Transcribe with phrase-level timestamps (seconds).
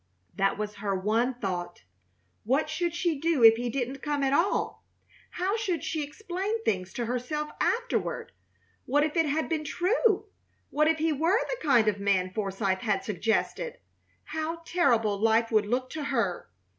[0.33, 1.83] That was her one thought.
[2.43, 4.83] What should she do if he didn't come at all?
[5.29, 8.31] How should she explain things to herself afterward?
[8.87, 10.25] What if it had been true?
[10.71, 13.77] What if he were the kind of man Forsythe had suggested?
[14.23, 16.49] How terrible life would look to her!